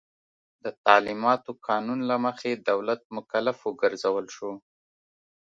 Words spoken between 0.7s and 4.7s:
تعلیماتو قانون له مخې دولت مکلف وګرځول شو.